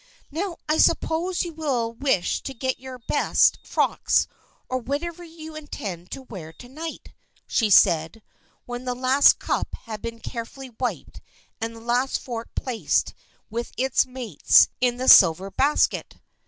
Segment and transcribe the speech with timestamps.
[0.31, 4.25] "Now, I suppose you will wish to get your best frocks,
[4.67, 7.13] or whatever you intended to wear to night,"
[7.47, 8.23] said she,
[8.65, 11.21] when the last cup had been carefully wiped
[11.61, 13.13] and the last fork placed
[13.51, 16.15] with its mates in the silver basket.